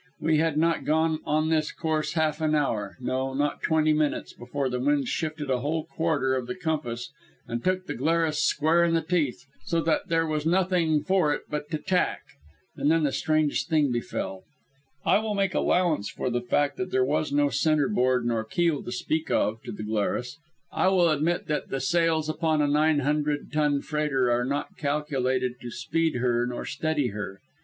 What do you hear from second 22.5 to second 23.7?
a nine hundred